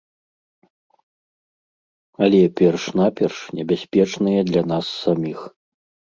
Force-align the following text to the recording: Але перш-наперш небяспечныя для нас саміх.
Але 2.29 2.39
перш-наперш 2.61 3.37
небяспечныя 3.59 4.41
для 4.51 4.61
нас 4.75 4.85
саміх. 5.05 5.39